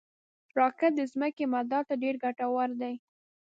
راکټ 0.57 0.91
د 0.97 1.01
ځمکې 1.13 1.45
مدار 1.53 1.83
ته 1.89 1.95
ډېر 2.03 2.15
ګټور 2.23 2.69
دي 2.81 2.93